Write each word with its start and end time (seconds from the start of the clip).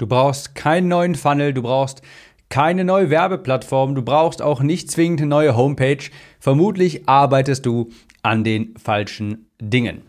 Du 0.00 0.06
brauchst 0.06 0.54
keinen 0.54 0.88
neuen 0.88 1.14
Funnel, 1.14 1.52
du 1.52 1.60
brauchst 1.60 2.00
keine 2.48 2.86
neue 2.86 3.10
Werbeplattform, 3.10 3.94
du 3.94 4.00
brauchst 4.00 4.40
auch 4.40 4.62
nicht 4.62 4.90
zwingend 4.90 5.20
eine 5.20 5.28
neue 5.28 5.56
Homepage. 5.58 6.02
Vermutlich 6.38 7.06
arbeitest 7.06 7.66
du 7.66 7.90
an 8.22 8.42
den 8.42 8.74
falschen 8.82 9.50
Dingen. 9.60 10.00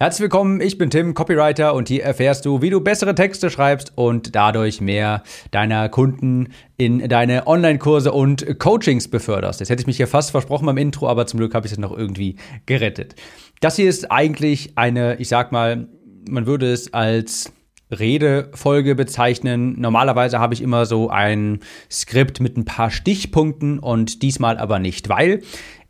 Herzlich 0.00 0.22
willkommen, 0.22 0.60
ich 0.60 0.78
bin 0.78 0.90
Tim, 0.90 1.14
Copywriter 1.14 1.74
und 1.74 1.86
hier 1.86 2.02
erfährst 2.02 2.44
du, 2.44 2.60
wie 2.60 2.70
du 2.70 2.80
bessere 2.80 3.14
Texte 3.14 3.50
schreibst 3.50 3.92
und 3.94 4.34
dadurch 4.34 4.80
mehr 4.80 5.22
deiner 5.52 5.88
Kunden 5.88 6.48
in 6.76 7.08
deine 7.08 7.46
Online-Kurse 7.46 8.10
und 8.10 8.58
Coachings 8.58 9.06
beförderst. 9.06 9.60
Jetzt 9.60 9.70
hätte 9.70 9.82
ich 9.82 9.86
mich 9.86 9.98
hier 9.98 10.08
fast 10.08 10.32
versprochen 10.32 10.66
beim 10.66 10.76
Intro, 10.76 11.06
aber 11.06 11.28
zum 11.28 11.38
Glück 11.38 11.54
habe 11.54 11.68
ich 11.68 11.72
es 11.72 11.78
noch 11.78 11.96
irgendwie 11.96 12.34
gerettet. 12.66 13.14
Das 13.60 13.76
hier 13.76 13.88
ist 13.88 14.10
eigentlich 14.10 14.72
eine, 14.74 15.20
ich 15.20 15.28
sag 15.28 15.52
mal, 15.52 15.86
man 16.28 16.46
würde 16.46 16.72
es 16.72 16.92
als 16.92 17.52
Redefolge 17.90 18.94
bezeichnen. 18.94 19.80
Normalerweise 19.80 20.38
habe 20.38 20.54
ich 20.54 20.62
immer 20.62 20.86
so 20.86 21.08
ein 21.10 21.60
Skript 21.90 22.40
mit 22.40 22.56
ein 22.56 22.64
paar 22.64 22.90
Stichpunkten 22.90 23.78
und 23.78 24.22
diesmal 24.22 24.58
aber 24.58 24.78
nicht, 24.78 25.08
weil 25.08 25.42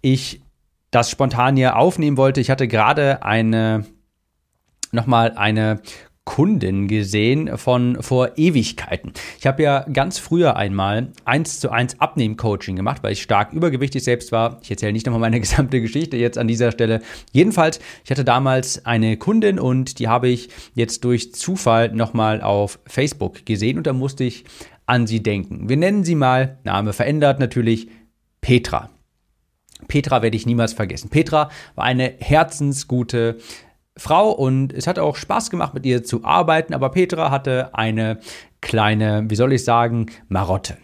ich 0.02 0.42
das 0.90 1.10
spontan 1.10 1.56
hier 1.56 1.76
aufnehmen 1.76 2.16
wollte. 2.16 2.40
Ich 2.40 2.50
hatte 2.50 2.68
gerade 2.68 3.22
eine 3.22 3.86
nochmal 4.92 5.32
eine 5.36 5.80
Kundin 6.26 6.88
gesehen 6.88 7.56
von 7.56 8.02
vor 8.02 8.36
Ewigkeiten. 8.36 9.12
Ich 9.38 9.46
habe 9.46 9.62
ja 9.62 9.86
ganz 9.90 10.18
früher 10.18 10.56
einmal 10.56 11.12
eins 11.24 11.60
zu 11.60 11.70
eins 11.70 11.98
Abnehmen-Coaching 11.98 12.76
gemacht, 12.76 13.02
weil 13.02 13.12
ich 13.12 13.22
stark 13.22 13.54
übergewichtig 13.54 14.04
selbst 14.04 14.32
war. 14.32 14.58
Ich 14.62 14.70
erzähle 14.70 14.92
nicht 14.92 15.06
nochmal 15.06 15.20
meine 15.20 15.40
gesamte 15.40 15.80
Geschichte 15.80 16.18
jetzt 16.18 16.36
an 16.36 16.48
dieser 16.48 16.72
Stelle. 16.72 17.00
Jedenfalls, 17.32 17.80
ich 18.04 18.10
hatte 18.10 18.24
damals 18.24 18.84
eine 18.84 19.16
Kundin 19.16 19.58
und 19.58 19.98
die 20.00 20.08
habe 20.08 20.28
ich 20.28 20.50
jetzt 20.74 21.04
durch 21.04 21.32
Zufall 21.32 21.92
nochmal 21.92 22.42
auf 22.42 22.80
Facebook 22.86 23.46
gesehen 23.46 23.78
und 23.78 23.86
da 23.86 23.94
musste 23.94 24.24
ich 24.24 24.44
an 24.84 25.06
sie 25.06 25.22
denken. 25.22 25.68
Wir 25.68 25.76
nennen 25.76 26.04
sie 26.04 26.16
mal, 26.16 26.58
Name 26.64 26.92
verändert 26.92 27.38
natürlich, 27.38 27.88
Petra. 28.40 28.90
Petra 29.88 30.22
werde 30.22 30.36
ich 30.36 30.46
niemals 30.46 30.72
vergessen. 30.72 31.10
Petra 31.10 31.50
war 31.74 31.84
eine 31.84 32.14
herzensgute 32.18 33.38
Frau 33.96 34.30
und 34.30 34.72
es 34.72 34.86
hat 34.86 34.98
auch 34.98 35.16
Spaß 35.16 35.50
gemacht, 35.50 35.74
mit 35.74 35.86
ihr 35.86 36.04
zu 36.04 36.24
arbeiten, 36.24 36.74
aber 36.74 36.90
Petra 36.90 37.30
hatte 37.30 37.70
eine 37.74 38.18
kleine, 38.60 39.24
wie 39.28 39.36
soll 39.36 39.52
ich 39.52 39.64
sagen, 39.64 40.06
Marotte. 40.28 40.76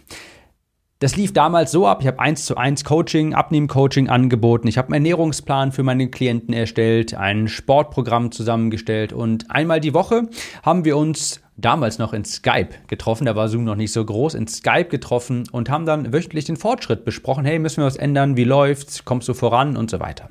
Das 1.03 1.17
lief 1.17 1.33
damals 1.33 1.73
so 1.73 1.89
ab, 1.89 1.99
ich 2.01 2.07
habe 2.07 2.21
eins 2.21 2.45
zu 2.45 2.57
eins 2.57 2.85
Coaching, 2.85 3.35
Abnehmen-Coaching 3.35 4.09
angeboten, 4.09 4.69
ich 4.69 4.79
habe 4.79 4.87
einen 4.95 5.05
Ernährungsplan 5.05 5.73
für 5.73 5.83
meine 5.83 6.09
Klienten 6.09 6.55
erstellt, 6.55 7.15
ein 7.15 7.49
Sportprogramm 7.49 8.31
zusammengestellt 8.31 9.13
und 9.13 9.51
einmal 9.51 9.81
die 9.81 9.95
Woche 9.95 10.29
haben 10.63 10.85
wir 10.85 10.97
uns 10.97 11.43
damals 11.57 11.99
noch 11.99 12.13
in 12.13 12.25
Skype 12.25 12.71
getroffen, 12.87 13.27
da 13.27 13.35
war 13.35 13.49
Zoom 13.49 13.65
noch 13.65 13.75
nicht 13.75 13.93
so 13.93 14.05
groß, 14.05 14.35
in 14.35 14.47
Skype 14.47 14.91
getroffen 14.91 15.43
und 15.51 15.71
haben 15.71 15.87
dann 15.87 16.13
wöchentlich 16.13 16.45
den 16.45 16.57
Fortschritt 16.57 17.05
besprochen, 17.05 17.45
hey, 17.45 17.59
müssen 17.59 17.79
wir 17.79 17.87
was 17.87 17.97
ändern, 17.97 18.37
wie 18.37 18.45
läuft's, 18.45 19.05
kommst 19.05 19.29
du 19.29 19.35
voran? 19.35 19.77
Und 19.77 19.91
so 19.91 19.99
weiter. 19.99 20.31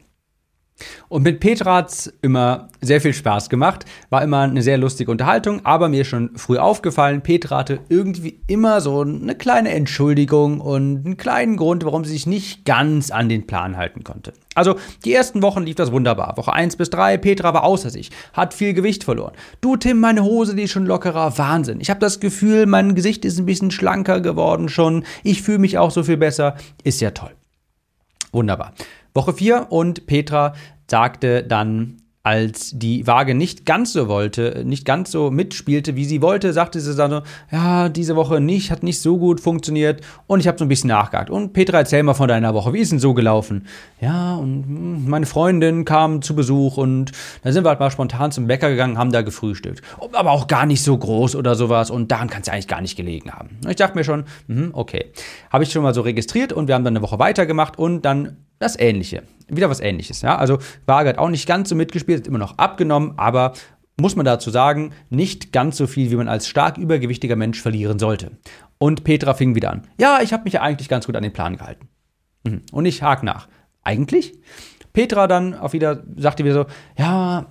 Und 1.09 1.23
mit 1.23 1.39
Petra 1.39 1.75
hat 1.77 1.89
es 1.89 2.13
immer 2.21 2.69
sehr 2.81 3.01
viel 3.01 3.13
Spaß 3.13 3.49
gemacht, 3.49 3.85
war 4.09 4.23
immer 4.23 4.41
eine 4.41 4.61
sehr 4.61 4.77
lustige 4.77 5.11
Unterhaltung, 5.11 5.65
aber 5.65 5.89
mir 5.89 6.05
schon 6.05 6.31
früh 6.35 6.57
aufgefallen, 6.57 7.21
Petra 7.21 7.57
hatte 7.57 7.79
irgendwie 7.89 8.39
immer 8.47 8.81
so 8.81 9.01
eine 9.01 9.35
kleine 9.35 9.69
Entschuldigung 9.71 10.61
und 10.61 11.05
einen 11.05 11.17
kleinen 11.17 11.57
Grund, 11.57 11.85
warum 11.85 12.03
sie 12.03 12.13
sich 12.13 12.27
nicht 12.27 12.65
ganz 12.65 13.11
an 13.11 13.29
den 13.29 13.47
Plan 13.47 13.77
halten 13.77 14.03
konnte. 14.03 14.33
Also 14.55 14.75
die 15.05 15.13
ersten 15.13 15.41
Wochen 15.41 15.63
lief 15.63 15.75
das 15.75 15.91
wunderbar. 15.91 16.35
Woche 16.35 16.51
1 16.53 16.75
bis 16.75 16.89
3, 16.89 17.17
Petra 17.17 17.53
war 17.53 17.63
außer 17.63 17.89
sich, 17.89 18.11
hat 18.33 18.53
viel 18.53 18.73
Gewicht 18.73 19.03
verloren. 19.03 19.33
Du 19.61 19.77
Tim, 19.77 19.99
meine 19.99 20.23
Hose, 20.23 20.55
die 20.55 20.63
ist 20.63 20.71
schon 20.71 20.85
lockerer, 20.85 21.37
Wahnsinn. 21.37 21.79
Ich 21.79 21.89
habe 21.89 21.99
das 21.99 22.19
Gefühl, 22.19 22.65
mein 22.65 22.95
Gesicht 22.95 23.23
ist 23.23 23.39
ein 23.39 23.45
bisschen 23.45 23.71
schlanker 23.71 24.19
geworden 24.19 24.69
schon, 24.69 25.05
ich 25.23 25.41
fühle 25.41 25.59
mich 25.59 25.77
auch 25.77 25.91
so 25.91 26.03
viel 26.03 26.17
besser, 26.17 26.55
ist 26.83 27.01
ja 27.01 27.11
toll. 27.11 27.31
Wunderbar. 28.31 28.73
Woche 29.13 29.33
4 29.33 29.67
und 29.69 30.05
Petra 30.05 30.53
sagte 30.87 31.43
dann, 31.43 32.01
als 32.23 32.71
die 32.75 33.07
Waage 33.07 33.33
nicht 33.33 33.65
ganz 33.65 33.93
so 33.93 34.07
wollte, 34.07 34.61
nicht 34.63 34.85
ganz 34.85 35.09
so 35.09 35.31
mitspielte, 35.31 35.95
wie 35.95 36.05
sie 36.05 36.21
wollte, 36.21 36.53
sagte 36.53 36.79
sie 36.79 36.95
dann 36.95 37.09
so, 37.09 37.21
ja, 37.51 37.89
diese 37.89 38.15
Woche 38.15 38.39
nicht, 38.39 38.69
hat 38.69 38.83
nicht 38.83 39.01
so 39.01 39.17
gut 39.17 39.39
funktioniert 39.39 40.01
und 40.27 40.39
ich 40.39 40.47
habe 40.47 40.59
so 40.59 40.65
ein 40.65 40.67
bisschen 40.67 40.89
nachgehakt. 40.89 41.31
Und 41.31 41.53
Petra, 41.53 41.79
erzähl 41.79 42.03
mal 42.03 42.13
von 42.13 42.27
deiner 42.27 42.53
Woche, 42.53 42.73
wie 42.73 42.79
ist 42.79 42.91
denn 42.91 42.99
so 42.99 43.15
gelaufen? 43.15 43.65
Ja, 43.99 44.35
und 44.35 45.07
meine 45.07 45.25
Freundin 45.25 45.83
kam 45.83 46.21
zu 46.21 46.35
Besuch 46.35 46.77
und 46.77 47.11
dann 47.43 47.53
sind 47.53 47.65
wir 47.65 47.69
halt 47.69 47.79
mal 47.79 47.89
spontan 47.89 48.31
zum 48.31 48.45
Bäcker 48.45 48.69
gegangen, 48.69 48.99
haben 48.99 49.11
da 49.11 49.23
gefrühstückt. 49.23 49.81
Aber 50.13 50.29
auch 50.29 50.45
gar 50.45 50.67
nicht 50.67 50.83
so 50.83 50.95
groß 50.95 51.35
oder 51.35 51.55
sowas 51.55 51.89
und 51.89 52.11
daran 52.11 52.29
kann 52.29 52.43
es 52.43 52.49
eigentlich 52.49 52.67
gar 52.67 52.81
nicht 52.81 52.95
gelegen 52.95 53.31
haben. 53.31 53.57
Ich 53.67 53.77
dachte 53.77 53.97
mir 53.97 54.03
schon, 54.03 54.25
hm, 54.47 54.69
okay, 54.73 55.11
habe 55.49 55.63
ich 55.63 55.71
schon 55.71 55.81
mal 55.81 55.95
so 55.95 56.01
registriert 56.01 56.53
und 56.53 56.67
wir 56.67 56.75
haben 56.75 56.83
dann 56.83 56.95
eine 56.95 57.03
Woche 57.03 57.17
weitergemacht 57.17 57.79
und 57.79 58.03
dann 58.03 58.37
das 58.61 58.79
Ähnliche. 58.79 59.23
Wieder 59.47 59.69
was 59.69 59.79
Ähnliches. 59.79 60.21
Ja? 60.21 60.37
Also 60.37 60.59
Waage 60.85 61.09
hat 61.09 61.17
auch 61.17 61.29
nicht 61.29 61.47
ganz 61.47 61.69
so 61.69 61.75
mitgespielt, 61.75 62.21
hat 62.21 62.27
immer 62.27 62.37
noch 62.37 62.57
abgenommen, 62.57 63.13
aber 63.17 63.53
muss 63.99 64.15
man 64.15 64.25
dazu 64.25 64.49
sagen, 64.49 64.93
nicht 65.09 65.51
ganz 65.51 65.77
so 65.77 65.87
viel, 65.87 66.11
wie 66.11 66.15
man 66.15 66.27
als 66.27 66.47
stark 66.47 66.77
übergewichtiger 66.77 67.35
Mensch 67.35 67.61
verlieren 67.61 67.99
sollte. 67.99 68.31
Und 68.77 69.03
Petra 69.03 69.33
fing 69.33 69.55
wieder 69.55 69.71
an. 69.71 69.83
Ja, 69.99 70.19
ich 70.23 70.33
habe 70.33 70.43
mich 70.43 70.53
ja 70.53 70.61
eigentlich 70.61 70.89
ganz 70.89 71.05
gut 71.05 71.15
an 71.15 71.23
den 71.23 71.33
Plan 71.33 71.57
gehalten. 71.57 71.89
Mhm. 72.43 72.61
Und 72.71 72.85
ich 72.85 73.03
hake 73.03 73.25
nach. 73.25 73.47
Eigentlich? 73.83 74.33
Petra 74.93 75.27
dann 75.27 75.53
auch 75.53 75.73
wieder 75.73 76.03
sagte 76.17 76.43
wieder 76.43 76.53
so, 76.53 76.65
ja, 76.97 77.45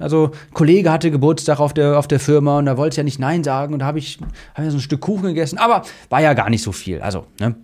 also 0.00 0.32
Kollege 0.52 0.90
hatte 0.90 1.10
Geburtstag 1.10 1.60
auf 1.60 1.72
der, 1.72 1.98
auf 1.98 2.08
der 2.08 2.18
Firma 2.18 2.58
und 2.58 2.66
da 2.66 2.76
wollte 2.76 2.94
ich 2.94 2.96
ja 2.96 3.04
nicht 3.04 3.20
Nein 3.20 3.44
sagen 3.44 3.74
und 3.74 3.80
da 3.80 3.86
habe 3.86 3.98
ich, 3.98 4.18
hab 4.54 4.64
ich 4.64 4.70
so 4.70 4.78
ein 4.78 4.80
Stück 4.80 5.00
Kuchen 5.00 5.22
gegessen, 5.22 5.58
aber 5.58 5.82
war 6.08 6.20
ja 6.20 6.34
gar 6.34 6.50
nicht 6.50 6.62
so 6.62 6.72
viel. 6.72 7.00
Also, 7.00 7.26
ne, 7.38 7.54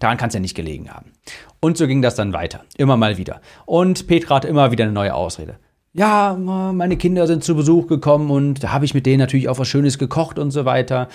Daran 0.00 0.16
kann 0.16 0.28
es 0.28 0.34
ja 0.34 0.40
nicht 0.40 0.54
gelegen 0.54 0.90
haben. 0.90 1.12
Und 1.60 1.76
so 1.76 1.86
ging 1.86 2.02
das 2.02 2.14
dann 2.14 2.32
weiter, 2.32 2.64
immer 2.76 2.96
mal 2.96 3.18
wieder. 3.18 3.40
Und 3.66 4.06
Petra 4.06 4.36
hat 4.36 4.44
immer 4.44 4.70
wieder 4.72 4.84
eine 4.84 4.92
neue 4.92 5.14
Ausrede. 5.14 5.56
Ja, 5.94 6.34
meine 6.34 6.96
Kinder 6.96 7.26
sind 7.26 7.44
zu 7.44 7.54
Besuch 7.54 7.86
gekommen 7.86 8.30
und 8.30 8.64
da 8.64 8.72
habe 8.72 8.86
ich 8.86 8.94
mit 8.94 9.04
denen 9.04 9.18
natürlich 9.18 9.48
auch 9.48 9.58
was 9.58 9.68
Schönes 9.68 9.98
gekocht 9.98 10.38
und 10.38 10.50
so 10.50 10.64
weiter. 10.64 11.08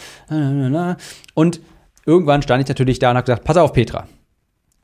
Und 1.33 1.59
irgendwann 2.05 2.43
stand 2.43 2.61
ich 2.61 2.69
natürlich 2.69 2.99
da 2.99 3.09
und 3.09 3.17
habe 3.17 3.25
gesagt, 3.25 3.43
pass 3.43 3.57
auf 3.57 3.73
Petra, 3.73 4.07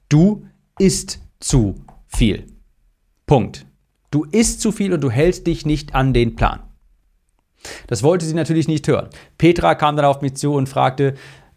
du 0.10 0.46
isst 0.80 1.20
zu 1.40 1.76
viel. 2.08 2.48
Punkt. 3.28 3.68
Du 4.10 4.26
isst 4.26 4.62
zu 4.62 4.72
viel 4.72 4.94
und 4.94 5.02
du 5.02 5.12
hältst 5.12 5.48
dich 5.48 5.66
nicht 5.66 5.94
an 5.94 6.14
den 6.14 6.36
Plan. 6.36 6.62
Das 7.88 8.04
wollte 8.04 8.26
sie 8.26 8.34
natürlich 8.34 8.68
nicht 8.68 8.88
hören. 8.88 9.10
Petra 9.38 9.76
kam 9.76 9.96
dann 9.96 10.06
auf 10.06 10.22
mich 10.22 10.36
zu 10.36 10.54
und 10.54 10.68
fragte, 10.68 11.14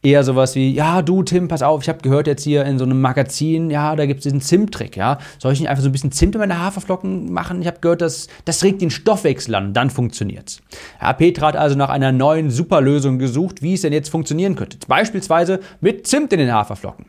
eher 0.06 0.22
sowas 0.22 0.54
wie, 0.54 0.72
ja, 0.72 1.02
du 1.02 1.24
Tim, 1.24 1.48
pass 1.48 1.62
auf, 1.62 1.82
ich 1.82 1.88
habe 1.88 1.98
gehört 2.00 2.28
jetzt 2.28 2.44
hier 2.44 2.64
in 2.64 2.78
so 2.78 2.84
einem 2.84 3.00
Magazin, 3.00 3.70
ja, 3.70 3.96
da 3.96 4.06
gibt 4.06 4.18
es 4.18 4.22
diesen 4.22 4.40
Zimttrick, 4.40 4.96
ja. 4.96 5.18
Soll 5.38 5.52
ich 5.52 5.60
nicht 5.60 5.68
einfach 5.68 5.82
so 5.82 5.88
ein 5.88 5.92
bisschen 5.92 6.12
Zimt 6.12 6.36
in 6.36 6.38
meine 6.38 6.60
Haferflocken 6.60 7.32
machen? 7.32 7.60
Ich 7.60 7.66
habe 7.66 7.80
gehört, 7.80 8.00
das, 8.00 8.28
das 8.44 8.62
regt 8.62 8.80
den 8.82 8.90
Stoffwechsel 8.90 9.54
an, 9.56 9.74
dann 9.74 9.90
funktioniert's. 9.90 10.62
Ja, 11.00 11.12
Petra 11.12 11.48
hat 11.48 11.56
also 11.56 11.76
nach 11.76 11.88
einer 11.88 12.12
neuen 12.12 12.50
Superlösung 12.50 13.18
gesucht, 13.18 13.62
wie 13.62 13.74
es 13.74 13.80
denn 13.80 13.92
jetzt 13.92 14.08
funktionieren 14.08 14.54
könnte. 14.54 14.78
Beispielsweise 14.86 15.58
mit 15.80 16.06
Zimt 16.06 16.32
in 16.32 16.38
den 16.38 16.52
Haferflocken. 16.52 17.06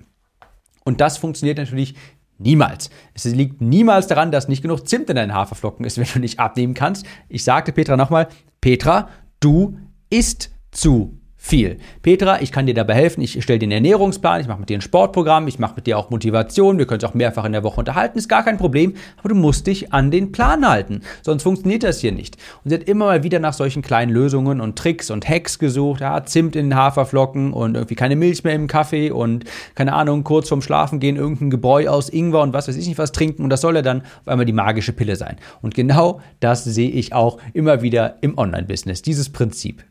Und 0.83 0.99
das 0.99 1.17
funktioniert 1.17 1.59
natürlich 1.59 1.93
Niemals. 2.39 2.91
Es 3.15 3.25
liegt 3.25 3.61
niemals 3.61 4.05
daran, 4.05 4.31
dass 4.31 4.47
nicht 4.47 4.61
genug 4.61 4.87
Zimt 4.87 5.09
in 5.09 5.15
deinen 5.15 5.33
Haferflocken 5.33 5.85
ist, 5.85 5.97
wenn 5.97 6.07
du 6.13 6.19
nicht 6.19 6.39
abnehmen 6.39 6.73
kannst. 6.73 7.05
Ich 7.29 7.43
sagte 7.43 7.71
Petra 7.71 7.97
nochmal, 7.97 8.27
Petra, 8.61 9.09
du 9.39 9.77
isst 10.09 10.51
zu 10.71 11.17
viel. 11.47 11.77
Petra, 12.01 12.41
ich 12.41 12.51
kann 12.51 12.65
dir 12.65 12.73
dabei 12.73 12.93
helfen. 12.93 13.21
Ich 13.21 13.41
stelle 13.41 13.59
dir 13.59 13.65
einen 13.65 13.71
Ernährungsplan, 13.71 14.41
ich 14.41 14.47
mache 14.47 14.59
mit 14.59 14.69
dir 14.69 14.77
ein 14.77 14.81
Sportprogramm, 14.81 15.47
ich 15.47 15.59
mache 15.59 15.75
mit 15.77 15.87
dir 15.87 15.97
auch 15.97 16.09
Motivation. 16.09 16.77
Wir 16.77 16.85
können 16.85 17.01
uns 17.01 17.09
auch 17.09 17.13
mehrfach 17.13 17.45
in 17.45 17.53
der 17.53 17.63
Woche 17.63 17.79
unterhalten, 17.79 18.17
ist 18.17 18.27
gar 18.27 18.43
kein 18.43 18.57
Problem. 18.57 18.95
Aber 19.17 19.29
du 19.29 19.35
musst 19.35 19.65
dich 19.67 19.93
an 19.93 20.11
den 20.11 20.31
Plan 20.31 20.67
halten, 20.67 21.01
sonst 21.21 21.43
funktioniert 21.43 21.83
das 21.83 21.99
hier 21.99 22.11
nicht. 22.11 22.37
Und 22.63 22.69
sie 22.69 22.75
hat 22.75 22.83
immer 22.83 23.05
mal 23.05 23.23
wieder 23.23 23.39
nach 23.39 23.53
solchen 23.53 23.81
kleinen 23.81 24.11
Lösungen 24.11 24.59
und 24.59 24.77
Tricks 24.77 25.09
und 25.09 25.27
Hacks 25.27 25.57
gesucht. 25.57 26.01
Ja, 26.01 26.23
Zimt 26.25 26.55
in 26.55 26.69
den 26.69 26.75
Haferflocken 26.75 27.53
und 27.53 27.75
irgendwie 27.75 27.95
keine 27.95 28.15
Milch 28.15 28.43
mehr 28.43 28.53
im 28.53 28.67
Kaffee 28.67 29.11
und 29.11 29.45
keine 29.75 29.93
Ahnung, 29.93 30.23
kurz 30.23 30.49
vorm 30.49 30.61
Schlafen 30.61 30.99
gehen 30.99 31.15
irgendein 31.15 31.49
Gebräu 31.49 31.87
aus 31.87 32.09
Ingwer 32.09 32.41
und 32.41 32.53
was 32.53 32.67
weiß 32.67 32.75
ich 32.75 32.87
nicht 32.87 32.97
was 32.97 33.13
trinken. 33.13 33.43
Und 33.43 33.49
das 33.49 33.61
soll 33.61 33.75
ja 33.75 33.81
dann 33.81 34.01
auf 34.01 34.27
einmal 34.27 34.45
die 34.45 34.53
magische 34.53 34.91
Pille 34.91 35.15
sein. 35.15 35.37
Und 35.61 35.75
genau 35.75 36.19
das 36.41 36.65
sehe 36.65 36.89
ich 36.89 37.13
auch 37.13 37.39
immer 37.53 37.81
wieder 37.81 38.17
im 38.21 38.37
Online-Business, 38.37 39.01
dieses 39.01 39.29
Prinzip. 39.29 39.83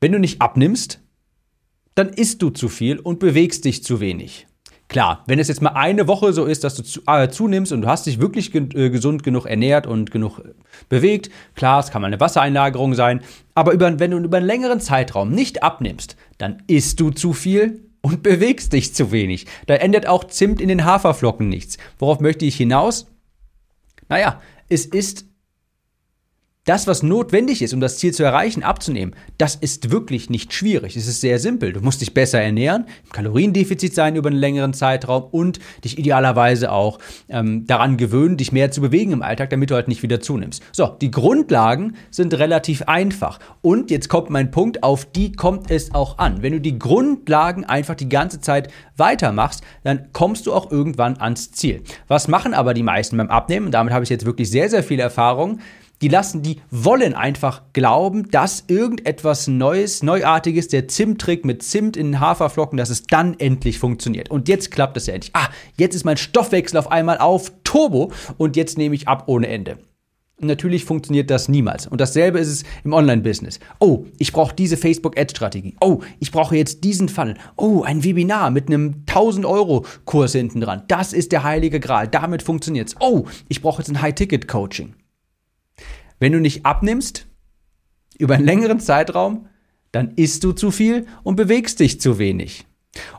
Wenn 0.00 0.12
du 0.12 0.18
nicht 0.18 0.40
abnimmst, 0.40 1.00
dann 1.94 2.10
isst 2.10 2.42
du 2.42 2.50
zu 2.50 2.68
viel 2.68 2.98
und 2.98 3.18
bewegst 3.18 3.64
dich 3.64 3.82
zu 3.82 4.00
wenig. 4.00 4.46
Klar, 4.88 5.24
wenn 5.26 5.40
es 5.40 5.48
jetzt 5.48 5.62
mal 5.62 5.70
eine 5.70 6.06
Woche 6.06 6.32
so 6.32 6.44
ist, 6.44 6.62
dass 6.62 6.76
du 6.76 6.84
zu, 6.84 7.00
äh, 7.08 7.28
zunimmst 7.28 7.72
und 7.72 7.82
du 7.82 7.88
hast 7.88 8.06
dich 8.06 8.20
wirklich 8.20 8.52
ge 8.52 8.68
äh, 8.74 8.90
gesund 8.90 9.24
genug 9.24 9.46
ernährt 9.46 9.86
und 9.86 10.12
genug 10.12 10.38
äh, 10.38 10.52
bewegt, 10.88 11.30
klar, 11.56 11.80
es 11.80 11.90
kann 11.90 12.02
mal 12.02 12.08
eine 12.08 12.20
Wassereinlagerung 12.20 12.94
sein, 12.94 13.20
aber 13.54 13.72
über, 13.72 13.98
wenn 13.98 14.12
du 14.12 14.18
über 14.18 14.36
einen 14.36 14.46
längeren 14.46 14.80
Zeitraum 14.80 15.32
nicht 15.32 15.64
abnimmst, 15.64 16.16
dann 16.38 16.62
isst 16.68 17.00
du 17.00 17.10
zu 17.10 17.32
viel 17.32 17.82
und 18.00 18.22
bewegst 18.22 18.72
dich 18.72 18.94
zu 18.94 19.10
wenig. 19.10 19.46
Da 19.66 19.74
ändert 19.74 20.06
auch 20.06 20.24
Zimt 20.24 20.60
in 20.60 20.68
den 20.68 20.84
Haferflocken 20.84 21.48
nichts. 21.48 21.78
Worauf 21.98 22.20
möchte 22.20 22.44
ich 22.44 22.54
hinaus? 22.54 23.06
Naja, 24.08 24.40
es 24.68 24.86
ist 24.86 25.25
Das, 26.66 26.88
was 26.88 27.04
notwendig 27.04 27.62
ist, 27.62 27.72
um 27.74 27.80
das 27.80 27.98
Ziel 27.98 28.12
zu 28.12 28.24
erreichen, 28.24 28.64
abzunehmen, 28.64 29.14
das 29.38 29.54
ist 29.54 29.92
wirklich 29.92 30.30
nicht 30.30 30.52
schwierig. 30.52 30.96
Es 30.96 31.06
ist 31.06 31.20
sehr 31.20 31.38
simpel. 31.38 31.72
Du 31.72 31.80
musst 31.80 32.00
dich 32.00 32.12
besser 32.12 32.40
ernähren, 32.40 32.86
im 33.04 33.12
Kaloriendefizit 33.12 33.94
sein 33.94 34.16
über 34.16 34.30
einen 34.30 34.38
längeren 34.38 34.74
Zeitraum 34.74 35.28
und 35.30 35.60
dich 35.84 35.96
idealerweise 35.96 36.72
auch 36.72 36.98
ähm, 37.28 37.68
daran 37.68 37.96
gewöhnen, 37.96 38.36
dich 38.36 38.50
mehr 38.50 38.72
zu 38.72 38.80
bewegen 38.80 39.12
im 39.12 39.22
Alltag, 39.22 39.50
damit 39.50 39.70
du 39.70 39.76
halt 39.76 39.86
nicht 39.86 40.02
wieder 40.02 40.20
zunimmst. 40.20 40.60
So, 40.72 40.88
die 40.88 41.12
Grundlagen 41.12 41.94
sind 42.10 42.34
relativ 42.34 42.82
einfach. 42.82 43.38
Und 43.62 43.92
jetzt 43.92 44.08
kommt 44.08 44.30
mein 44.30 44.50
Punkt, 44.50 44.82
auf 44.82 45.04
die 45.04 45.30
kommt 45.30 45.70
es 45.70 45.94
auch 45.94 46.18
an. 46.18 46.42
Wenn 46.42 46.52
du 46.52 46.60
die 46.60 46.80
Grundlagen 46.80 47.64
einfach 47.64 47.94
die 47.94 48.08
ganze 48.08 48.40
Zeit 48.40 48.72
weitermachst, 48.96 49.62
dann 49.84 50.08
kommst 50.12 50.46
du 50.46 50.52
auch 50.52 50.72
irgendwann 50.72 51.16
ans 51.18 51.52
Ziel. 51.52 51.84
Was 52.08 52.26
machen 52.26 52.54
aber 52.54 52.74
die 52.74 52.82
meisten 52.82 53.16
beim 53.16 53.30
Abnehmen? 53.30 53.66
Und 53.66 53.72
damit 53.72 53.92
habe 53.92 54.02
ich 54.02 54.10
jetzt 54.10 54.26
wirklich 54.26 54.50
sehr, 54.50 54.68
sehr 54.68 54.82
viel 54.82 54.98
Erfahrung 54.98 55.60
die 56.02 56.08
lassen, 56.08 56.42
die 56.42 56.60
wollen 56.70 57.14
einfach 57.14 57.62
glauben, 57.72 58.30
dass 58.30 58.64
irgendetwas 58.68 59.48
Neues, 59.48 60.02
Neuartiges, 60.02 60.68
der 60.68 60.88
Zimttrick 60.88 61.44
mit 61.44 61.62
Zimt 61.62 61.96
in 61.96 62.12
den 62.12 62.20
Haferflocken, 62.20 62.76
dass 62.76 62.90
es 62.90 63.04
dann 63.04 63.38
endlich 63.38 63.78
funktioniert. 63.78 64.30
Und 64.30 64.48
jetzt 64.48 64.70
klappt 64.70 64.96
es 64.96 65.06
ja 65.06 65.14
endlich. 65.14 65.34
Ah, 65.34 65.48
jetzt 65.78 65.94
ist 65.94 66.04
mein 66.04 66.16
Stoffwechsel 66.16 66.78
auf 66.78 66.90
einmal 66.90 67.18
auf 67.18 67.52
Turbo 67.64 68.12
und 68.36 68.56
jetzt 68.56 68.76
nehme 68.78 68.94
ich 68.94 69.08
ab 69.08 69.24
ohne 69.26 69.48
Ende. 69.48 69.78
Natürlich 70.38 70.84
funktioniert 70.84 71.30
das 71.30 71.48
niemals. 71.48 71.86
Und 71.86 71.98
dasselbe 71.98 72.38
ist 72.38 72.48
es 72.48 72.64
im 72.84 72.92
Online-Business. 72.92 73.58
Oh, 73.80 74.04
ich 74.18 74.32
brauche 74.32 74.54
diese 74.54 74.76
Facebook-Ad-Strategie. 74.76 75.76
Oh, 75.80 76.00
ich 76.20 76.30
brauche 76.30 76.56
jetzt 76.56 76.84
diesen 76.84 77.08
Funnel. 77.08 77.38
Oh, 77.56 77.84
ein 77.84 78.04
Webinar 78.04 78.50
mit 78.50 78.68
einem 78.68 79.04
1000-Euro-Kurs 79.06 80.32
hinten 80.32 80.60
dran. 80.60 80.82
Das 80.88 81.14
ist 81.14 81.32
der 81.32 81.42
heilige 81.42 81.80
Gral. 81.80 82.06
Damit 82.06 82.42
funktioniert 82.42 82.88
es. 82.88 82.96
Oh, 83.00 83.24
ich 83.48 83.62
brauche 83.62 83.80
jetzt 83.80 83.88
ein 83.88 84.02
High-Ticket-Coaching. 84.02 84.92
Wenn 86.18 86.32
du 86.32 86.40
nicht 86.40 86.64
abnimmst, 86.64 87.26
über 88.18 88.34
einen 88.34 88.46
längeren 88.46 88.80
Zeitraum, 88.80 89.46
dann 89.92 90.12
isst 90.16 90.44
du 90.44 90.52
zu 90.52 90.70
viel 90.70 91.06
und 91.22 91.36
bewegst 91.36 91.80
dich 91.80 92.00
zu 92.00 92.18
wenig. 92.18 92.66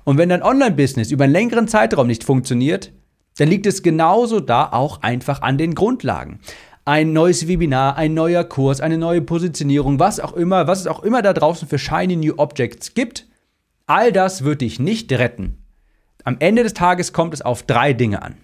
Und 0.03 0.17
wenn 0.17 0.29
dein 0.29 0.43
Online-Business 0.43 1.11
über 1.11 1.25
einen 1.25 1.33
längeren 1.33 1.67
Zeitraum 1.67 2.07
nicht 2.07 2.23
funktioniert, 2.23 2.91
dann 3.37 3.47
liegt 3.47 3.67
es 3.67 3.83
genauso 3.83 4.39
da 4.39 4.71
auch 4.71 5.01
einfach 5.01 5.41
an 5.41 5.57
den 5.57 5.75
Grundlagen. 5.75 6.39
Ein 6.85 7.13
neues 7.13 7.47
Webinar, 7.47 7.97
ein 7.97 8.13
neuer 8.13 8.43
Kurs, 8.43 8.81
eine 8.81 8.97
neue 8.97 9.21
Positionierung, 9.21 9.99
was 9.99 10.19
auch 10.19 10.33
immer, 10.33 10.67
was 10.67 10.79
es 10.81 10.87
auch 10.87 11.03
immer 11.03 11.21
da 11.21 11.33
draußen 11.33 11.67
für 11.67 11.77
shiny 11.77 12.15
new 12.15 12.33
objects 12.37 12.93
gibt, 12.93 13.27
all 13.85 14.11
das 14.11 14.43
wird 14.43 14.61
dich 14.61 14.79
nicht 14.79 15.11
retten. 15.11 15.63
Am 16.23 16.37
Ende 16.39 16.63
des 16.63 16.73
Tages 16.73 17.13
kommt 17.13 17.33
es 17.33 17.41
auf 17.41 17.63
drei 17.63 17.93
Dinge 17.93 18.21
an. 18.21 18.35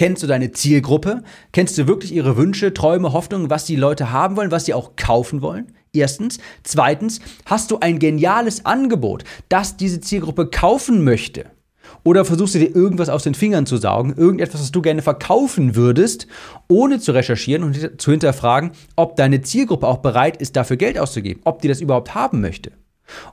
Kennst 0.00 0.22
du 0.22 0.26
deine 0.26 0.50
Zielgruppe? 0.50 1.22
Kennst 1.52 1.76
du 1.76 1.86
wirklich 1.86 2.14
ihre 2.14 2.38
Wünsche, 2.38 2.72
Träume, 2.72 3.12
Hoffnungen, 3.12 3.50
was 3.50 3.66
die 3.66 3.76
Leute 3.76 4.10
haben 4.10 4.34
wollen, 4.34 4.50
was 4.50 4.64
sie 4.64 4.72
auch 4.72 4.96
kaufen 4.96 5.42
wollen? 5.42 5.74
Erstens. 5.92 6.38
Zweitens, 6.62 7.20
hast 7.44 7.70
du 7.70 7.80
ein 7.80 7.98
geniales 7.98 8.64
Angebot, 8.64 9.24
das 9.50 9.76
diese 9.76 10.00
Zielgruppe 10.00 10.46
kaufen 10.46 11.04
möchte? 11.04 11.50
Oder 12.02 12.24
versuchst 12.24 12.54
du 12.54 12.60
dir 12.60 12.74
irgendwas 12.74 13.10
aus 13.10 13.24
den 13.24 13.34
Fingern 13.34 13.66
zu 13.66 13.76
saugen, 13.76 14.14
irgendetwas, 14.16 14.62
was 14.62 14.72
du 14.72 14.80
gerne 14.80 15.02
verkaufen 15.02 15.76
würdest, 15.76 16.26
ohne 16.66 16.98
zu 16.98 17.12
recherchieren 17.12 17.62
und 17.62 18.00
zu 18.00 18.10
hinterfragen, 18.10 18.70
ob 18.96 19.16
deine 19.16 19.42
Zielgruppe 19.42 19.86
auch 19.86 19.98
bereit 19.98 20.38
ist, 20.38 20.56
dafür 20.56 20.78
Geld 20.78 20.98
auszugeben, 20.98 21.42
ob 21.44 21.60
die 21.60 21.68
das 21.68 21.82
überhaupt 21.82 22.14
haben 22.14 22.40
möchte. 22.40 22.72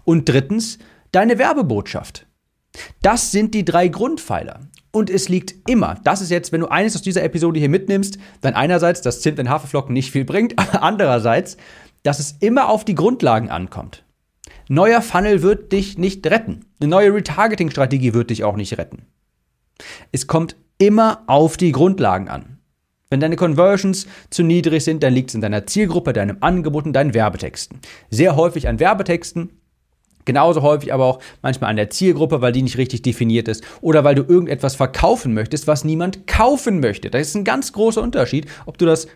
Und 0.04 0.28
drittens, 0.28 0.80
deine 1.14 1.38
Werbebotschaft. 1.38 2.28
Das 3.02 3.32
sind 3.32 3.54
die 3.54 3.64
drei 3.64 3.88
Grundpfeiler. 3.88 4.60
Und 4.92 5.10
es 5.10 5.30
liegt 5.30 5.70
immer, 5.70 6.00
das 6.04 6.22
ist 6.22 6.32
jetzt, 6.32 6.52
wenn 6.52 6.62
du 6.62 6.68
eines 6.68 6.96
aus 6.96 7.02
dieser 7.02 7.24
Episode 7.24 7.60
hier 7.60 7.70
mitnimmst, 7.70 8.18
dann 8.42 8.54
einerseits, 8.54 9.02
dass 9.02 9.22
Zimt 9.22 9.40
in 9.40 9.50
Haferflocken 9.50 9.94
nicht 9.94 10.12
viel 10.12 10.26
bringt, 10.26 10.58
aber 10.60 10.84
andererseits, 10.84 11.58
dass 12.04 12.20
es 12.20 12.36
immer 12.40 12.70
auf 12.70 12.86
die 12.86 12.96
Grundlagen 12.96 13.50
ankommt. 13.50 14.04
Neuer 14.70 15.02
Funnel 15.02 15.42
wird 15.42 15.72
dich 15.72 15.98
nicht 15.98 16.26
retten. 16.28 16.66
Eine 16.80 16.90
neue 16.90 17.14
Retargeting-Strategie 17.14 18.14
wird 18.14 18.30
dich 18.30 18.44
auch 18.44 18.56
nicht 18.56 18.78
retten. 18.78 19.06
Es 20.12 20.28
kommt 20.28 20.56
immer 20.78 21.24
auf 21.28 21.58
die 21.58 21.72
Grundlagen 21.72 22.28
an. 22.28 22.58
Wenn 23.10 23.20
deine 23.22 23.38
Conversions 23.38 24.08
zu 24.30 24.44
niedrig 24.44 24.84
sind, 24.84 25.02
dann 25.02 25.14
liegt 25.14 25.30
es 25.30 25.36
in 25.36 25.42
deiner 25.42 25.66
Zielgruppe, 25.66 26.12
deinem 26.12 26.38
Angebot 26.42 26.86
und 26.86 26.94
deinen 26.94 27.14
Werbetexten. 27.14 27.80
Sehr 28.10 28.36
häufig 28.36 28.68
an 28.68 28.80
Werbetexten, 28.80 29.52
Genauso 30.28 30.62
häufig 30.62 30.94
aber 30.94 31.06
auch 31.06 31.20
manchmal 31.42 31.70
an 31.70 31.78
der 31.78 31.90
Zielgruppe, 31.90 32.42
weil 32.42 32.52
die 32.52 32.62
nicht 32.62 32.78
richtig 32.78 33.02
definiert 33.02 33.48
ist 33.48 33.64
oder 33.80 34.04
weil 34.04 34.14
du 34.14 34.24
irgendetwas 34.24 34.76
verkaufen 34.76 35.34
möchtest, 35.34 35.68
was 35.68 35.86
niemand 35.86 36.28
kaufen 36.28 36.82
möchte. 36.82 37.10
Das 37.10 37.22
ist 37.22 37.36
ein 37.36 37.46
ganz 37.46 37.72
großer 37.72 38.02
Unterschied, 38.02 38.46
ob 38.66 38.78
du 38.78 38.86
das 38.86 39.08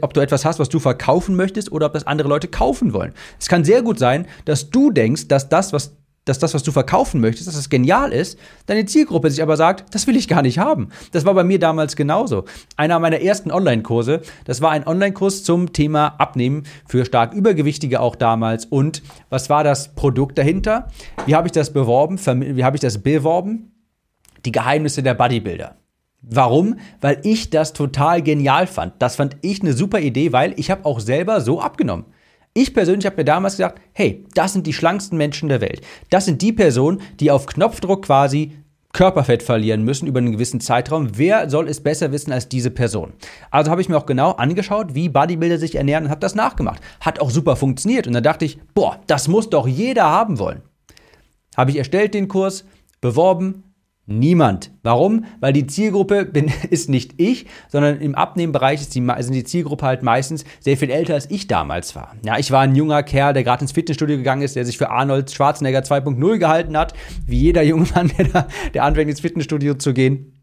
ob 0.00 0.14
du 0.14 0.20
etwas 0.20 0.44
hast, 0.44 0.60
was 0.60 0.68
du 0.68 0.78
verkaufen 0.78 1.34
möchtest 1.34 1.72
oder 1.72 1.86
ob 1.86 1.92
das 1.94 2.06
andere 2.06 2.28
Leute 2.28 2.46
kaufen 2.46 2.92
wollen. 2.92 3.12
Es 3.40 3.48
kann 3.48 3.64
sehr 3.64 3.82
gut 3.82 3.98
sein, 3.98 4.28
dass 4.44 4.70
du 4.70 4.92
denkst, 4.92 5.26
dass 5.26 5.48
das, 5.48 5.72
was 5.72 5.96
dass 6.24 6.38
das, 6.38 6.54
was 6.54 6.62
du 6.62 6.70
verkaufen 6.70 7.20
möchtest, 7.20 7.48
dass 7.48 7.56
das 7.56 7.68
genial 7.70 8.12
ist, 8.12 8.38
deine 8.66 8.86
Zielgruppe 8.86 9.30
sich 9.30 9.42
aber 9.42 9.56
sagt, 9.56 9.94
das 9.94 10.06
will 10.06 10.16
ich 10.16 10.28
gar 10.28 10.42
nicht 10.42 10.58
haben. 10.58 10.90
Das 11.10 11.24
war 11.24 11.34
bei 11.34 11.44
mir 11.44 11.58
damals 11.58 11.96
genauso. 11.96 12.44
Einer 12.76 12.98
meiner 12.98 13.20
ersten 13.20 13.50
Online-Kurse, 13.50 14.22
das 14.44 14.60
war 14.60 14.70
ein 14.70 14.86
Online-Kurs 14.86 15.42
zum 15.42 15.72
Thema 15.72 16.14
Abnehmen 16.18 16.64
für 16.86 17.04
stark 17.04 17.34
Übergewichtige 17.34 18.00
auch 18.00 18.14
damals. 18.14 18.66
Und 18.66 19.02
was 19.30 19.50
war 19.50 19.64
das 19.64 19.94
Produkt 19.94 20.38
dahinter? 20.38 20.88
Wie 21.26 21.34
habe 21.34 21.48
ich 21.48 21.52
das 21.52 21.72
beworben? 21.72 22.18
Wie 22.18 22.64
habe 22.64 22.76
ich 22.76 22.80
das 22.80 23.02
beworben? 23.02 23.72
Die 24.44 24.52
Geheimnisse 24.52 25.02
der 25.02 25.14
Bodybuilder. 25.14 25.76
Warum? 26.22 26.76
Weil 27.00 27.20
ich 27.24 27.50
das 27.50 27.72
total 27.72 28.22
genial 28.22 28.68
fand. 28.68 28.94
Das 29.00 29.16
fand 29.16 29.36
ich 29.42 29.60
eine 29.60 29.72
super 29.72 29.98
Idee, 29.98 30.32
weil 30.32 30.54
ich 30.56 30.70
habe 30.70 30.84
auch 30.84 31.00
selber 31.00 31.40
so 31.40 31.60
abgenommen. 31.60 32.06
Ich 32.54 32.74
persönlich 32.74 33.06
habe 33.06 33.16
mir 33.16 33.24
damals 33.24 33.54
gesagt, 33.54 33.80
hey, 33.92 34.26
das 34.34 34.52
sind 34.52 34.66
die 34.66 34.74
schlanksten 34.74 35.16
Menschen 35.16 35.48
der 35.48 35.62
Welt. 35.62 35.80
Das 36.10 36.26
sind 36.26 36.42
die 36.42 36.52
Personen, 36.52 37.00
die 37.18 37.30
auf 37.30 37.46
Knopfdruck 37.46 38.04
quasi 38.04 38.52
Körperfett 38.92 39.42
verlieren 39.42 39.84
müssen 39.84 40.06
über 40.06 40.18
einen 40.18 40.32
gewissen 40.32 40.60
Zeitraum. 40.60 41.16
Wer 41.16 41.48
soll 41.48 41.66
es 41.66 41.82
besser 41.82 42.12
wissen 42.12 42.30
als 42.30 42.50
diese 42.50 42.70
Person? 42.70 43.14
Also 43.50 43.70
habe 43.70 43.80
ich 43.80 43.88
mir 43.88 43.96
auch 43.96 44.04
genau 44.04 44.32
angeschaut, 44.32 44.94
wie 44.94 45.08
Bodybuilder 45.08 45.56
sich 45.56 45.76
ernähren 45.76 46.04
und 46.04 46.10
habe 46.10 46.20
das 46.20 46.34
nachgemacht. 46.34 46.82
Hat 47.00 47.20
auch 47.20 47.30
super 47.30 47.56
funktioniert. 47.56 48.06
Und 48.06 48.12
dann 48.12 48.22
dachte 48.22 48.44
ich, 48.44 48.58
boah, 48.74 49.00
das 49.06 49.28
muss 49.28 49.48
doch 49.48 49.66
jeder 49.66 50.04
haben 50.04 50.38
wollen. 50.38 50.60
Habe 51.56 51.70
ich 51.70 51.78
erstellt 51.78 52.12
den 52.12 52.28
Kurs, 52.28 52.66
beworben, 53.00 53.71
Niemand. 54.06 54.72
Warum? 54.82 55.26
Weil 55.38 55.52
die 55.52 55.68
Zielgruppe 55.68 56.24
bin, 56.24 56.50
ist 56.70 56.88
nicht 56.88 57.14
ich, 57.18 57.46
sondern 57.68 58.00
im 58.00 58.14
Abnehmenbereich 58.16 58.80
ist 58.80 58.94
die, 58.94 59.06
sind 59.20 59.32
die 59.32 59.44
Zielgruppe 59.44 59.86
halt 59.86 60.02
meistens 60.02 60.44
sehr 60.58 60.76
viel 60.76 60.90
älter 60.90 61.14
als 61.14 61.30
ich 61.30 61.46
damals 61.46 61.94
war. 61.94 62.16
Ja, 62.24 62.38
ich 62.38 62.50
war 62.50 62.62
ein 62.62 62.74
junger 62.74 63.04
Kerl, 63.04 63.32
der 63.32 63.44
gerade 63.44 63.62
ins 63.62 63.72
Fitnessstudio 63.72 64.16
gegangen 64.16 64.42
ist, 64.42 64.56
der 64.56 64.64
sich 64.64 64.76
für 64.76 64.90
Arnold 64.90 65.30
Schwarzenegger 65.30 65.80
2.0 65.80 66.38
gehalten 66.38 66.76
hat, 66.76 66.94
wie 67.26 67.38
jeder 67.38 67.62
junge 67.62 67.86
Mann, 67.94 68.10
der, 68.18 68.26
da, 68.26 68.48
der 68.74 68.84
anfängt 68.84 69.10
ins 69.10 69.20
Fitnessstudio 69.20 69.74
zu 69.74 69.94
gehen. 69.94 70.40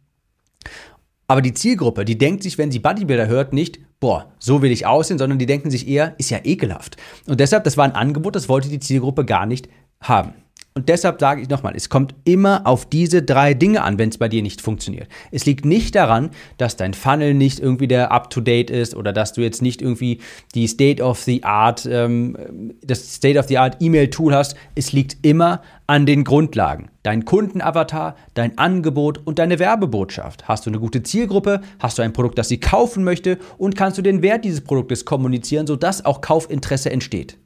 Aber 1.27 1.41
die 1.41 1.53
Zielgruppe, 1.53 2.05
die 2.05 2.17
denkt 2.17 2.41
sich, 2.41 2.57
wenn 2.57 2.71
sie 2.71 2.79
Bodybuilder 2.79 3.27
hört, 3.27 3.53
nicht, 3.53 3.79
boah, 3.99 4.31
so 4.39 4.61
will 4.61 4.71
ich 4.71 4.87
aussehen, 4.87 5.19
sondern 5.19 5.37
die 5.37 5.45
denken 5.45 5.69
sich 5.69 5.87
eher, 5.87 6.15
ist 6.17 6.31
ja 6.31 6.39
ekelhaft. 6.43 6.97
Und 7.27 7.39
deshalb, 7.39 7.65
das 7.65 7.77
war 7.77 7.83
ein 7.83 7.91
Angebot, 7.91 8.35
das 8.35 8.49
wollte 8.49 8.69
die 8.69 8.79
Zielgruppe 8.79 9.25
gar 9.25 9.45
nicht 9.45 9.69
haben. 10.01 10.33
Und 10.75 10.87
deshalb 10.87 11.19
sage 11.19 11.41
ich 11.41 11.49
nochmal, 11.49 11.73
es 11.75 11.89
kommt 11.89 12.15
immer 12.23 12.65
auf 12.65 12.85
diese 12.85 13.21
drei 13.23 13.53
Dinge 13.53 13.83
an, 13.83 13.97
wenn 13.97 14.09
es 14.09 14.17
bei 14.17 14.29
dir 14.29 14.41
nicht 14.41 14.61
funktioniert. 14.61 15.09
Es 15.31 15.45
liegt 15.45 15.65
nicht 15.65 15.95
daran, 15.95 16.29
dass 16.57 16.77
dein 16.77 16.93
Funnel 16.93 17.33
nicht 17.33 17.59
irgendwie 17.59 17.87
der 17.87 18.11
Up-to-Date 18.11 18.69
ist 18.69 18.95
oder 18.95 19.11
dass 19.11 19.33
du 19.33 19.41
jetzt 19.41 19.61
nicht 19.61 19.81
irgendwie 19.81 20.21
die 20.55 20.67
State-of-the-Art, 20.67 21.85
ähm, 21.91 22.73
das 22.81 23.15
State-of-the-Art 23.15 23.77
E-Mail-Tool 23.81 24.33
hast. 24.33 24.55
Es 24.75 24.93
liegt 24.93 25.17
immer 25.25 25.63
an 25.87 26.05
den 26.05 26.23
Grundlagen. 26.23 26.89
Dein 27.03 27.25
Kundenavatar, 27.25 28.15
dein 28.35 28.57
Angebot 28.57 29.19
und 29.25 29.39
deine 29.39 29.57
Werbebotschaft. 29.57 30.47
Hast 30.47 30.65
du 30.65 30.69
eine 30.69 30.79
gute 30.79 31.01
Zielgruppe? 31.01 31.61
Hast 31.79 31.97
du 31.97 32.03
ein 32.03 32.13
Produkt, 32.13 32.37
das 32.37 32.47
sie 32.47 32.59
kaufen 32.59 33.03
möchte? 33.03 33.39
Und 33.57 33.75
kannst 33.75 33.97
du 33.97 34.01
den 34.03 34.21
Wert 34.21 34.45
dieses 34.45 34.61
Produktes 34.61 35.03
kommunizieren, 35.03 35.65
sodass 35.65 36.05
auch 36.05 36.21
Kaufinteresse 36.21 36.91
entsteht? 36.91 37.37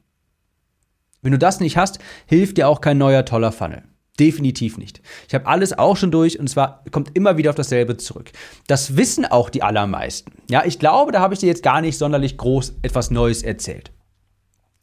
Wenn 1.24 1.32
du 1.32 1.40
das 1.40 1.60
nicht 1.60 1.78
hast, 1.78 1.98
hilft 2.28 2.58
dir 2.58 2.68
auch 2.68 2.82
kein 2.82 3.00
neuer 3.00 3.26
toller 3.26 3.52
Funnel. 3.52 3.84
Definitiv 4.20 4.78
nicht. 4.78 5.02
Ich 5.28 5.34
habe 5.34 5.48
alles 5.48 5.76
auch 5.76 5.98
schon 5.98 6.12
durch 6.12 6.40
und 6.40 6.48
zwar 6.48 6.84
kommt 6.92 7.16
immer 7.16 7.38
wieder 7.38 7.50
auf 7.50 7.56
dasselbe 7.56 7.98
zurück. 7.98 8.32
Das 8.68 8.96
wissen 8.96 9.26
auch 9.26 9.50
die 9.50 9.64
allermeisten. 9.64 10.34
Ja, 10.52 10.64
ich 10.66 10.78
glaube, 10.78 11.12
da 11.12 11.20
habe 11.20 11.34
ich 11.34 11.40
dir 11.40 11.48
jetzt 11.48 11.64
gar 11.64 11.82
nicht 11.82 11.98
sonderlich 11.98 12.38
groß 12.38 12.76
etwas 12.84 13.10
Neues 13.10 13.42
erzählt. 13.42 13.92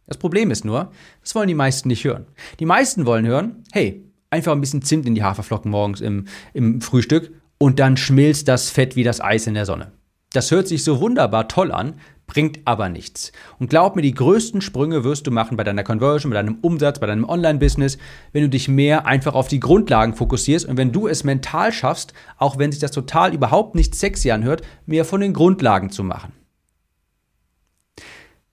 Das 0.06 0.16
Problem 0.16 0.50
ist 0.50 0.64
nur, 0.64 0.90
das 1.22 1.36
wollen 1.36 1.46
die 1.46 1.54
meisten 1.54 1.86
nicht 1.86 2.02
hören. 2.02 2.26
Die 2.58 2.66
meisten 2.66 3.06
wollen 3.06 3.24
hören, 3.24 3.62
hey, 3.70 4.04
einfach 4.30 4.50
ein 4.50 4.60
bisschen 4.60 4.82
Zimt 4.82 5.06
in 5.06 5.14
die 5.14 5.22
Haferflocken 5.22 5.70
morgens 5.70 6.00
im, 6.00 6.26
im 6.52 6.80
Frühstück 6.80 7.30
und 7.58 7.78
dann 7.78 7.96
schmilzt 7.96 8.48
das 8.48 8.70
Fett 8.70 8.96
wie 8.96 9.04
das 9.04 9.20
Eis 9.20 9.46
in 9.46 9.54
der 9.54 9.66
Sonne. 9.66 9.92
Das 10.32 10.50
hört 10.50 10.66
sich 10.66 10.82
so 10.82 11.00
wunderbar 11.00 11.46
toll 11.46 11.70
an, 11.70 12.00
bringt 12.30 12.60
aber 12.64 12.88
nichts. 12.88 13.32
Und 13.58 13.70
glaub 13.70 13.96
mir, 13.96 14.02
die 14.02 14.14
größten 14.14 14.60
Sprünge 14.60 15.02
wirst 15.02 15.26
du 15.26 15.32
machen 15.32 15.56
bei 15.56 15.64
deiner 15.64 15.82
Conversion, 15.82 16.30
bei 16.30 16.36
deinem 16.36 16.58
Umsatz, 16.60 17.00
bei 17.00 17.08
deinem 17.08 17.28
Online-Business, 17.28 17.98
wenn 18.32 18.42
du 18.42 18.48
dich 18.48 18.68
mehr 18.68 19.04
einfach 19.04 19.34
auf 19.34 19.48
die 19.48 19.58
Grundlagen 19.58 20.14
fokussierst 20.14 20.64
und 20.64 20.76
wenn 20.76 20.92
du 20.92 21.08
es 21.08 21.24
mental 21.24 21.72
schaffst, 21.72 22.14
auch 22.38 22.56
wenn 22.56 22.70
sich 22.70 22.80
das 22.80 22.92
total 22.92 23.34
überhaupt 23.34 23.74
nicht 23.74 23.96
sexy 23.96 24.30
anhört, 24.30 24.62
mehr 24.86 25.04
von 25.04 25.20
den 25.20 25.32
Grundlagen 25.32 25.90
zu 25.90 26.04
machen. 26.04 26.32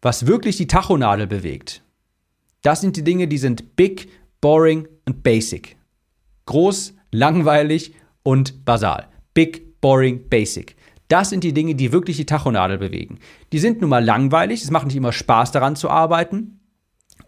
was 0.02 0.26
wirklich 0.26 0.56
die 0.56 0.68
Tachonadel 0.68 1.28
bewegt, 1.28 1.84
das 2.62 2.82
sind 2.82 2.96
die 2.96 3.04
Dinge, 3.04 3.28
die 3.28 3.38
sind 3.38 3.76
big, 3.76 4.10
boring 4.42 4.88
und 5.06 5.22
basic. 5.22 5.76
Groß, 6.46 6.94
langweilig 7.12 7.94
und 8.24 8.64
basal. 8.64 9.10
Big, 9.34 9.82
boring, 9.82 10.30
basic. 10.30 10.77
Das 11.08 11.30
sind 11.30 11.44
die 11.44 11.54
Dinge, 11.54 11.76
die 11.76 11.92
wirklich 11.92 12.18
die 12.18 12.26
Tachonadel 12.26 12.78
bewegen. 12.78 13.20
Die 13.52 13.60
sind 13.60 13.82
nun 13.82 13.90
mal 13.90 14.04
langweilig, 14.04 14.64
es 14.64 14.72
macht 14.72 14.88
nicht 14.88 14.96
immer 14.96 15.14
Spaß 15.14 15.52
daran 15.52 15.76
zu 15.76 15.90
arbeiten 15.90 16.60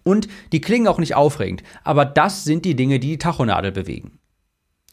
und 0.04 0.28
die 0.52 0.62
klingen 0.62 0.88
auch 0.88 1.00
nicht 1.00 1.16
aufregend. 1.16 1.64
Aber 1.84 2.06
das 2.06 2.44
sind 2.44 2.66
die 2.66 2.76
Dinge, 2.76 3.00
die 3.00 3.10
die 3.10 3.18
Tachonadel 3.18 3.72
bewegen. 3.72 4.20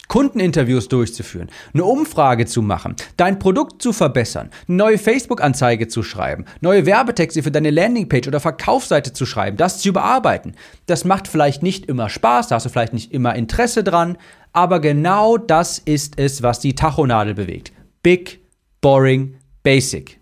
Kundeninterviews 0.09 0.89
durchzuführen, 0.89 1.51
eine 1.75 1.85
Umfrage 1.85 2.47
zu 2.47 2.63
machen, 2.63 2.95
dein 3.17 3.39
Produkt 3.39 3.83
zu 3.83 3.93
verbessern, 3.93 4.51
eine 4.69 4.77
neue 4.77 4.99
Facebook-Anzeige 4.99 5.89
zu 5.89 6.05
schreiben, 6.05 6.45
neue 6.61 6.87
Werbetexte 6.87 7.43
für 7.43 7.51
deine 7.51 7.71
Landingpage 7.71 8.29
oder 8.29 8.39
Verkaufsseite 8.39 9.13
zu 9.13 9.27
schreiben, 9.27 9.57
das 9.57 9.81
zu 9.81 9.89
überarbeiten. 9.89 10.55
Das 10.87 11.05
macht 11.05 11.27
vielleicht 11.27 11.63
nicht 11.63 11.87
immer 11.87 12.09
Spaß, 12.09 12.49
da 12.49 12.55
hast 12.55 12.67
du 12.67 12.71
vielleicht 12.71 12.93
nicht 12.93 13.13
immer 13.13 13.35
Interesse 13.35 13.83
dran, 13.83 14.17
aber 14.53 14.81
genau 14.81 15.39
das 15.39 15.79
ist 15.81 16.19
es, 16.19 16.43
was 16.43 16.61
die 16.61 16.75
Tachonadel 16.75 17.35
bewegt. 17.35 17.73
Big, 18.03 18.41
boring, 18.81 19.37
basic. 19.63 20.21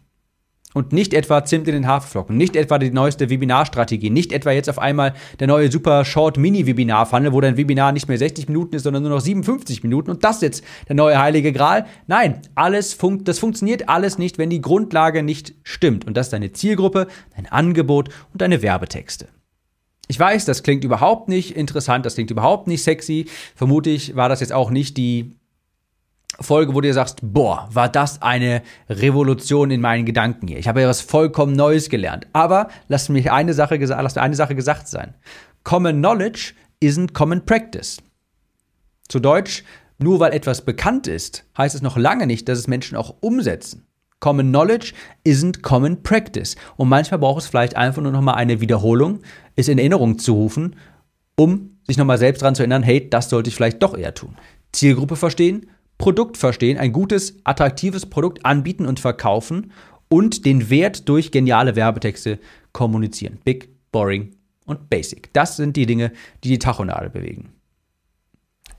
Und 0.75 0.93
nicht 0.93 1.15
etwa 1.15 1.45
Zimt 1.45 1.69
in 1.69 1.75
den 1.75 1.87
Haferflocken, 1.87 2.37
nicht 2.37 2.57
etwa 2.57 2.79
die 2.79 2.91
neueste 2.91 3.31
Webinarstrategie, 3.31 4.11
nicht 4.11 4.33
etwa 4.33 4.51
jetzt 4.51 4.69
auf 4.69 4.81
einmal 4.81 5.15
der 5.39 5.47
neue 5.47 5.71
super 5.71 6.05
Short 6.05 6.37
Mini-Webinar-Funnel, 6.37 7.33
wo 7.33 7.41
dein 7.41 7.57
Webinar 7.57 7.93
nicht 7.93 8.09
mehr 8.09 8.19
60 8.19 8.49
Minuten 8.49 8.75
ist, 8.75 8.83
sondern 8.83 9.05
nur 9.05 9.13
noch 9.13 9.21
57 9.21 9.85
Minuten 9.85 10.11
und 10.11 10.25
das 10.25 10.41
jetzt 10.41 10.65
der 10.89 10.97
neue 10.97 11.17
heilige 11.17 11.53
Gral. 11.53 11.87
Nein, 12.09 12.41
alles 12.57 12.93
funkt, 12.93 13.29
das 13.29 13.39
funktioniert 13.39 13.89
alles 13.89 14.19
nicht, 14.19 14.37
wenn 14.37 14.51
die 14.51 14.61
Grundlage 14.61 15.23
nicht 15.23 15.55
stimmt. 15.63 16.09
Und 16.09 16.17
das 16.17 16.27
ist 16.27 16.33
deine 16.33 16.51
Zielgruppe, 16.51 17.07
dein 17.37 17.47
Angebot 17.47 18.09
und 18.33 18.43
deine 18.43 18.61
Werbetexte. 18.61 19.29
Ich 20.09 20.19
weiß, 20.19 20.45
das 20.45 20.65
klingt 20.65 20.83
überhaupt 20.83 21.29
nicht 21.29 21.57
interessant, 21.57 22.05
das 22.05 22.15
klingt 22.15 22.33
überhaupt 22.33 22.67
nicht 22.67 22.83
sexy. 22.83 23.27
Vermutlich 23.55 24.17
war 24.17 24.29
das 24.29 24.41
jetzt 24.41 24.53
auch 24.53 24.71
nicht 24.71 24.97
die 24.97 25.37
Folge, 26.41 26.75
wo 26.75 26.81
du 26.81 26.89
dir 26.89 26.95
sagst, 26.95 27.19
boah, 27.23 27.69
war 27.73 27.89
das 27.89 28.23
eine 28.23 28.63
Revolution 28.89 29.71
in 29.71 29.81
meinen 29.81 30.05
Gedanken 30.05 30.49
hier. 30.49 30.59
Ich 30.59 30.69
habe 30.69 30.81
ja 30.81 30.89
was 30.89 31.01
vollkommen 31.01 31.55
Neues 31.55 31.89
gelernt. 31.89 32.27
Aber 32.33 32.69
lass 32.89 33.09
mich 33.09 33.31
eine 33.31 33.55
Sache, 33.55 33.77
lass 33.77 34.15
mir 34.15 34.23
eine 34.23 34.35
Sache 34.35 34.55
gesagt 34.55 34.89
sein. 34.89 35.15
Common 35.63 35.99
Knowledge 35.99 36.55
isn't 36.83 37.13
Common 37.13 37.45
Practice. 37.45 37.99
Zu 39.09 39.21
Deutsch, 39.21 39.65
nur 39.99 40.21
weil 40.21 40.33
etwas 40.33 40.65
bekannt 40.65 41.07
ist, 41.07 41.45
heißt 41.57 41.75
es 41.75 41.83
noch 41.83 41.97
lange 41.97 42.27
nicht, 42.27 42.49
dass 42.49 42.59
es 42.59 42.69
Menschen 42.69 42.97
auch 42.97 43.15
umsetzen. 43.21 43.87
Common 44.21 44.49
Knowledge 44.49 44.95
isn't 45.27 45.63
Common 45.63 46.03
Practice. 46.03 46.57
Und 46.77 46.89
manchmal 46.89 47.21
braucht 47.21 47.43
es 47.43 47.49
vielleicht 47.49 47.77
einfach 47.77 48.03
nur 48.03 48.13
noch 48.13 48.23
mal 48.23 48.35
eine 48.35 48.61
Wiederholung, 48.61 49.21
es 49.55 49.69
in 49.69 49.79
Erinnerung 49.79 50.19
zu 50.19 50.33
rufen, 50.33 50.77
um 51.37 51.79
sich 51.87 51.97
noch 51.97 52.07
mal 52.07 52.19
selbst 52.19 52.43
daran 52.43 52.55
zu 52.55 52.63
erinnern, 52.63 52.83
hey, 52.83 53.09
das 53.09 53.29
sollte 53.29 53.49
ich 53.49 53.55
vielleicht 53.55 53.83
doch 53.83 53.97
eher 53.97 54.15
tun. 54.15 54.37
Zielgruppe 54.73 55.17
verstehen, 55.17 55.71
Produkt 56.05 56.37
verstehen, 56.37 56.77
ein 56.77 56.93
gutes, 56.93 57.39
attraktives 57.45 58.05
Produkt 58.05 58.45
anbieten 58.45 58.85
und 58.85 59.01
verkaufen 59.01 59.73
und 60.11 60.45
den 60.45 60.69
Wert 60.69 61.09
durch 61.09 61.31
geniale 61.31 61.77
Werbetexte 61.77 62.41
kommunizieren. 62.73 63.39
Big, 63.43 63.71
boring 63.91 64.37
und 64.67 64.91
basic. 64.91 65.33
Das 65.33 65.57
sind 65.57 65.77
die 65.77 65.87
Dinge, 65.87 66.13
die 66.45 66.51
die 66.51 66.59
Tachonadel 66.59 67.09
bewegen. 67.09 67.55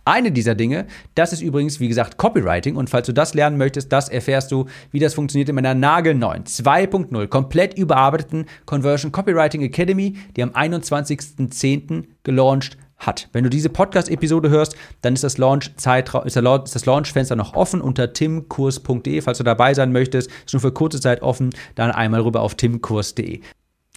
Eine 0.08 0.32
dieser 0.32 0.54
Dinge, 0.54 0.86
das 1.16 1.34
ist 1.34 1.42
übrigens, 1.42 1.80
wie 1.80 1.88
gesagt, 1.88 2.18
Copywriting. 2.18 2.76
Und 2.76 2.92
falls 2.92 3.08
du 3.08 3.12
das 3.12 3.34
lernen 3.34 3.58
möchtest, 3.58 3.92
das 3.92 4.08
erfährst 4.08 4.52
du, 4.52 4.66
wie 4.92 5.00
das 5.00 5.16
funktioniert 5.16 5.50
in 5.50 5.56
meiner 5.56 5.74
nagelneuen 5.74 6.44
2.0 6.44 7.26
komplett 7.26 7.76
überarbeiteten 7.76 8.46
Conversion 8.68 9.12
Copywriting 9.12 9.64
Academy, 9.64 10.16
die 10.36 10.44
am 10.44 10.52
21.10. 10.52 12.04
gelauncht 12.22 12.78
hat. 12.98 13.30
Wenn 13.34 13.44
du 13.44 13.50
diese 13.50 13.70
Podcast-Episode 13.70 14.50
hörst, 14.50 14.76
dann 15.02 15.14
ist 15.14 15.24
das 15.24 15.38
Launch-Fenster 15.38 17.36
noch 17.36 17.54
offen 17.54 17.82
unter 17.82 18.14
timkurs.de. 18.14 19.22
Falls 19.22 19.38
du 19.38 19.44
dabei 19.44 19.74
sein 19.74 19.92
möchtest, 19.92 20.30
ist 20.46 20.54
nur 20.54 20.62
für 20.62 20.72
kurze 20.72 21.00
Zeit 21.00 21.22
offen, 21.22 21.52
dann 21.76 21.92
einmal 21.92 22.22
rüber 22.22 22.42
auf 22.42 22.56
timkurs.de. 22.56 23.42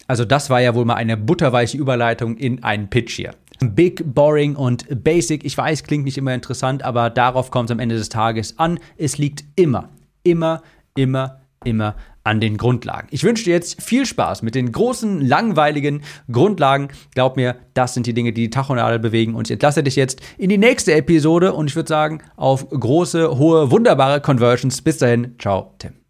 Also 0.07 0.25
das 0.25 0.51
war 0.51 0.61
ja 0.61 0.75
wohl 0.75 0.85
mal 0.85 0.95
eine 0.95 1.17
butterweiche 1.17 1.77
Überleitung 1.77 2.37
in 2.37 2.65
einen 2.65 2.89
Pitch 2.89 3.17
hier. 3.17 3.33
Big, 3.61 4.03
boring 4.15 4.57
und 4.57 4.87
basic. 5.03 5.45
Ich 5.45 5.59
weiß, 5.59 5.83
klingt 5.83 6.05
nicht 6.05 6.17
immer 6.17 6.33
interessant, 6.33 6.83
aber 6.83 7.11
darauf 7.11 7.51
kommt 7.51 7.71
es 7.71 7.73
am 7.73 7.81
Ende 7.81 7.97
des 7.97 8.09
Tages 8.09 8.59
an. 8.59 8.79
Es 8.97 9.19
liegt 9.19 9.45
immer, 9.57 9.91
immer, 10.23 10.63
immer, 10.95 11.41
immer 11.65 11.97
an 12.25 12.41
den 12.41 12.59
Grundlagen. 12.59 13.09
Ich 13.11 13.25
wünsche 13.25 13.45
dir 13.45 13.55
jetzt 13.55 13.83
viel 13.83 14.05
Spaß 14.05 14.43
mit 14.43 14.55
den 14.55 14.71
großen, 14.71 15.27
langweiligen 15.27 16.03
Grundlagen. 16.31 16.89
Glaub 17.15 17.37
mir, 17.37 17.57
das 17.75 17.95
sind 17.95 18.07
die 18.07 18.15
Dinge, 18.15 18.33
die 18.33 18.43
die 18.43 18.51
Tachonadel 18.51 18.99
bewegen. 18.99 19.35
Und 19.35 19.49
ich 19.49 19.53
entlasse 19.53 19.83
dich 19.83 19.97
jetzt 19.97 20.21
in 20.37 20.51
die 20.51 20.59
nächste 20.59 20.95
Episode 20.95 21.55
und 21.55 21.69
ich 21.69 21.77
würde 21.77 21.89
sagen, 21.89 22.23
auf 22.37 22.69
große, 22.69 23.39
hohe, 23.39 23.71
wunderbare 23.71 24.21
Conversions. 24.21 24.83
Bis 24.83 24.99
dahin, 24.99 25.37
ciao, 25.39 25.75
Tim. 25.79 26.08